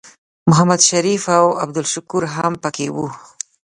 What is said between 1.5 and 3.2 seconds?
عبدالشکور هم پکې وو.